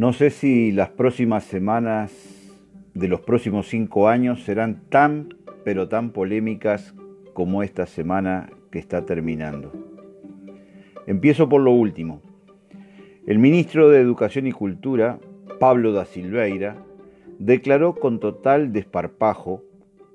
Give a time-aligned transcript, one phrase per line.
[0.00, 2.10] No sé si las próximas semanas
[2.94, 6.94] de los próximos cinco años serán tan, pero tan polémicas
[7.34, 9.70] como esta semana que está terminando.
[11.06, 12.22] Empiezo por lo último.
[13.26, 15.18] El ministro de Educación y Cultura,
[15.58, 16.78] Pablo da Silveira,
[17.38, 19.64] declaró con total desparpajo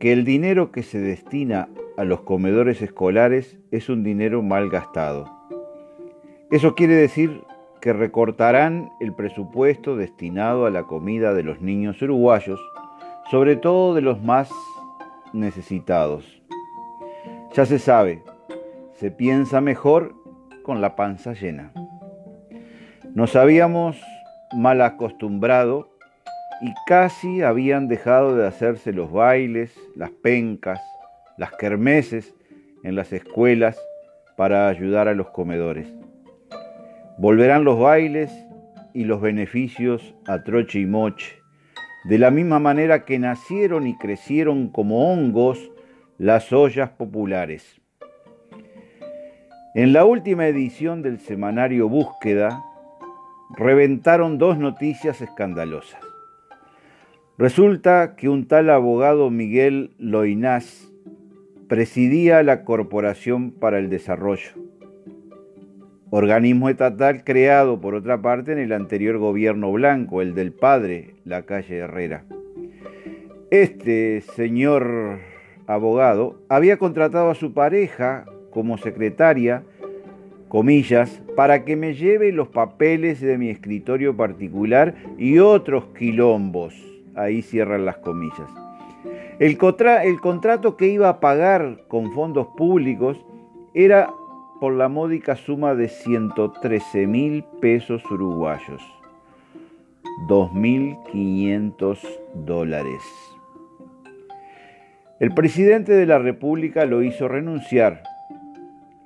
[0.00, 5.30] que el dinero que se destina a los comedores escolares es un dinero mal gastado.
[6.50, 7.42] Eso quiere decir
[7.80, 12.60] que recortarán el presupuesto destinado a la comida de los niños uruguayos,
[13.30, 14.50] sobre todo de los más
[15.32, 16.42] necesitados.
[17.54, 18.22] Ya se sabe,
[18.94, 20.14] se piensa mejor
[20.62, 21.72] con la panza llena.
[23.14, 24.00] Nos habíamos
[24.56, 25.88] mal acostumbrado
[26.60, 30.80] y casi habían dejado de hacerse los bailes, las pencas,
[31.36, 32.34] las kermeses
[32.82, 33.78] en las escuelas
[34.36, 35.97] para ayudar a los comedores.
[37.18, 38.32] Volverán los bailes
[38.94, 41.42] y los beneficios a troche y moche,
[42.04, 45.72] de la misma manera que nacieron y crecieron como hongos
[46.16, 47.80] las ollas populares.
[49.74, 52.62] En la última edición del semanario Búsqueda,
[53.56, 56.00] reventaron dos noticias escandalosas.
[57.36, 60.88] Resulta que un tal abogado Miguel Loinás
[61.68, 64.68] presidía la Corporación para el Desarrollo
[66.10, 71.42] organismo estatal creado por otra parte en el anterior gobierno blanco, el del padre, la
[71.42, 72.24] calle Herrera.
[73.50, 75.18] Este señor
[75.66, 79.62] abogado había contratado a su pareja como secretaria,
[80.48, 86.74] comillas, para que me lleve los papeles de mi escritorio particular y otros quilombos.
[87.14, 88.48] Ahí cierran las comillas.
[89.38, 89.58] El,
[90.04, 93.18] el contrato que iba a pagar con fondos públicos
[93.74, 94.10] era
[94.60, 98.82] por la módica suma de 113 mil pesos uruguayos,
[100.28, 101.98] 2.500
[102.34, 103.02] dólares.
[105.20, 108.02] El presidente de la República lo hizo renunciar,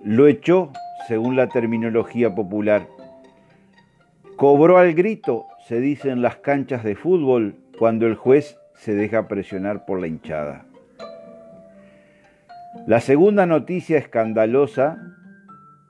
[0.03, 0.73] lo echó
[1.09, 2.87] según la terminología popular.
[4.37, 9.29] Cobró al grito, se dice en las canchas de fútbol, cuando el juez se deja
[9.29, 10.65] presionar por la hinchada.
[12.87, 14.99] La segunda noticia escandalosa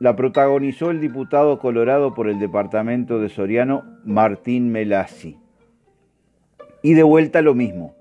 [0.02, 5.38] la protagonizó el diputado colorado por el departamento de Soriano, Martín Melassi.
[6.82, 7.94] Y de vuelta lo mismo.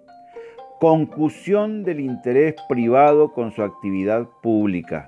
[0.79, 5.05] Concusión del interés privado con su actividad pública.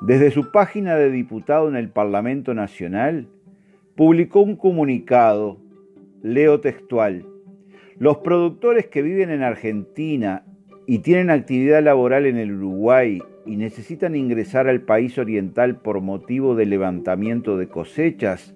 [0.00, 3.28] Desde su página de diputado en el Parlamento Nacional,
[3.94, 5.58] publicó un comunicado,
[6.22, 7.26] leo textual,
[7.98, 10.44] los productores que viven en Argentina
[10.86, 16.54] y tienen actividad laboral en el Uruguay y necesitan ingresar al país oriental por motivo
[16.54, 18.54] de levantamiento de cosechas,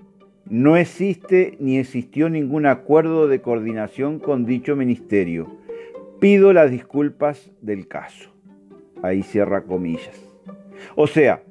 [0.44, 5.56] No existe ni existió ningún acuerdo de coordinación con dicho ministerio.
[6.20, 8.28] Pido las disculpas del caso.
[9.02, 10.22] Ahí cierra comillas.
[10.96, 11.42] O sea,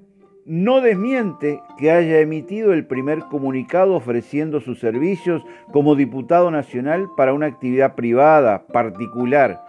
[0.45, 5.41] no desmiente que haya emitido el primer comunicado ofreciendo sus servicios
[5.71, 9.59] como diputado nacional para una actividad privada, particular,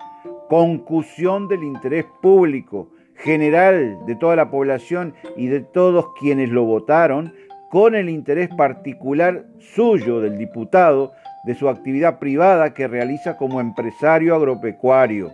[0.51, 7.33] concusión del interés público, general de toda la población y de todos quienes lo votaron
[7.71, 11.13] con el interés particular suyo del diputado
[11.45, 15.33] de su actividad privada que realiza como empresario agropecuario.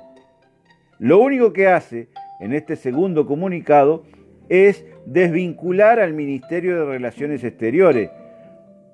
[0.99, 4.05] Lo único que hace en este segundo comunicado
[4.51, 8.11] es desvincular al Ministerio de Relaciones Exteriores,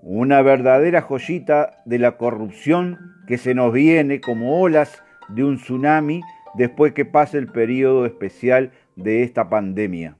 [0.02, 2.96] una verdadera joyita de la corrupción
[3.26, 6.22] que se nos viene como olas de un tsunami
[6.54, 10.16] después que pase el periodo especial de esta pandemia.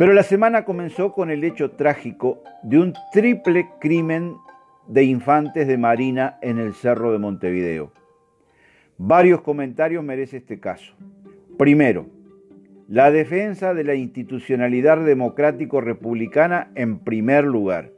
[0.00, 4.38] Pero la semana comenzó con el hecho trágico de un triple crimen
[4.88, 7.92] de infantes de Marina en el Cerro de Montevideo.
[8.96, 10.94] Varios comentarios merece este caso.
[11.58, 12.06] Primero,
[12.88, 17.90] la defensa de la institucionalidad democrático-republicana en primer lugar.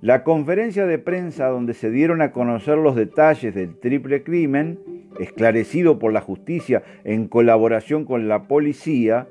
[0.00, 4.78] La conferencia de prensa donde se dieron a conocer los detalles del triple crimen,
[5.20, 9.26] esclarecido por la justicia en colaboración con la policía,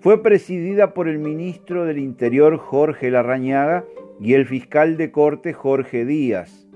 [0.00, 3.84] fue presidida por el ministro del Interior Jorge Larrañaga
[4.20, 6.68] y el fiscal de corte Jorge Díaz.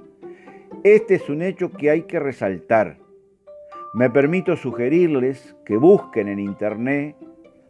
[0.82, 2.98] Este es un hecho que hay que resaltar.
[3.94, 7.16] Me permito sugerirles que busquen en internet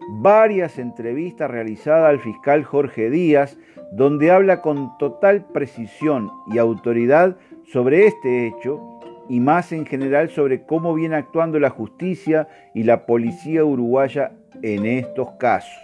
[0.08, 3.58] varias entrevistas realizadas al fiscal Jorge Díaz,
[3.93, 8.81] donde habla con total precisión y autoridad sobre este hecho
[9.28, 14.32] y más en general sobre cómo viene actuando la justicia y la policía uruguaya
[14.62, 15.79] en estos casos.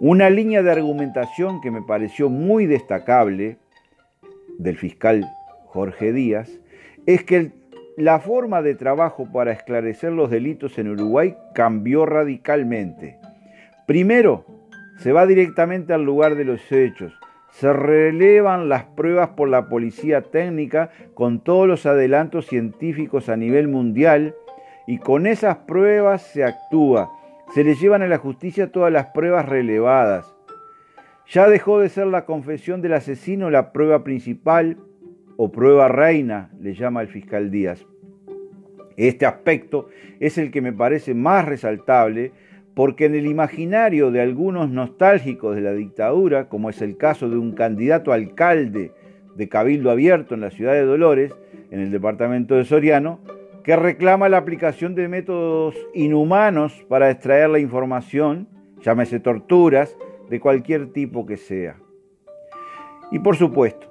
[0.00, 3.56] Una línea de argumentación que me pareció muy destacable
[4.58, 5.28] del fiscal
[5.66, 6.60] Jorge Díaz
[7.06, 7.52] es que
[7.96, 13.18] la forma de trabajo para esclarecer los delitos en Uruguay cambió radicalmente.
[13.86, 14.44] Primero,
[14.98, 17.12] se va directamente al lugar de los hechos,
[17.50, 23.66] se relevan las pruebas por la policía técnica con todos los adelantos científicos a nivel
[23.66, 24.36] mundial
[24.86, 27.10] y con esas pruebas se actúa
[27.54, 30.34] se le llevan a la justicia todas las pruebas relevadas.
[31.28, 34.78] Ya dejó de ser la confesión del asesino la prueba principal
[35.36, 37.86] o prueba reina, le llama el fiscal Díaz.
[38.96, 42.32] Este aspecto es el que me parece más resaltable
[42.74, 47.36] porque en el imaginario de algunos nostálgicos de la dictadura, como es el caso de
[47.36, 48.92] un candidato alcalde
[49.36, 51.34] de Cabildo Abierto en la ciudad de Dolores,
[51.70, 53.20] en el departamento de Soriano,
[53.68, 58.48] que reclama la aplicación de métodos inhumanos para extraer la información,
[58.80, 59.94] llámese torturas,
[60.30, 61.76] de cualquier tipo que sea.
[63.10, 63.86] Y por supuesto,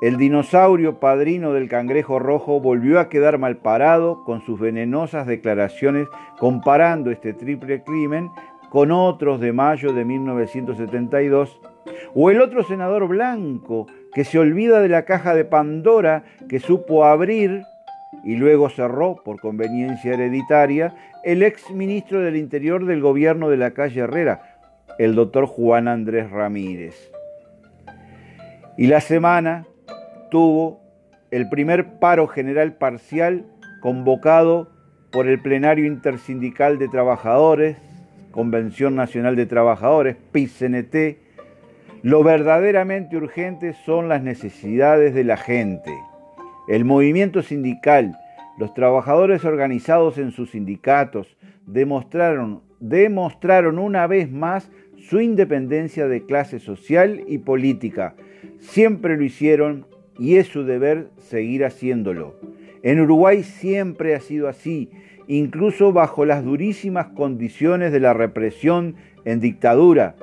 [0.00, 6.08] el dinosaurio padrino del cangrejo rojo volvió a quedar mal parado con sus venenosas declaraciones
[6.38, 8.30] comparando este triple crimen
[8.70, 11.60] con otros de mayo de 1972,
[12.14, 17.04] o el otro senador blanco que se olvida de la caja de Pandora que supo
[17.04, 17.64] abrir
[18.22, 20.94] y luego cerró, por conveniencia hereditaria,
[21.24, 24.58] el ex ministro del Interior del gobierno de la calle Herrera,
[24.98, 27.10] el doctor Juan Andrés Ramírez.
[28.76, 29.66] Y la semana
[30.30, 30.80] tuvo
[31.30, 33.44] el primer paro general parcial
[33.80, 34.70] convocado
[35.12, 37.76] por el Plenario Intersindical de Trabajadores,
[38.30, 41.18] Convención Nacional de Trabajadores, PICNT.
[42.02, 45.92] Lo verdaderamente urgente son las necesidades de la gente.
[46.66, 48.18] El movimiento sindical,
[48.56, 56.60] los trabajadores organizados en sus sindicatos, demostraron, demostraron una vez más su independencia de clase
[56.60, 58.14] social y política.
[58.60, 59.86] Siempre lo hicieron
[60.18, 62.40] y es su deber seguir haciéndolo.
[62.82, 64.88] En Uruguay siempre ha sido así,
[65.26, 68.94] incluso bajo las durísimas condiciones de la represión
[69.26, 70.14] en dictadura,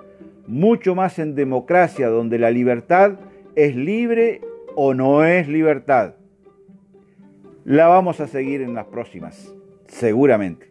[0.48, 3.20] mucho más en democracia, donde la libertad
[3.56, 4.42] es libre
[4.76, 6.16] o no es libertad
[7.64, 9.54] la vamos a seguir en las próximas,
[9.88, 10.71] seguramente.